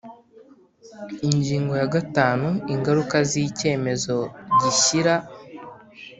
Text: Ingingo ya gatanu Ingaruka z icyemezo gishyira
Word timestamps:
Ingingo 1.29 1.73
ya 1.81 1.87
gatanu 1.95 2.47
Ingaruka 2.73 3.15
z 3.29 3.31
icyemezo 3.47 4.15
gishyira 4.61 5.13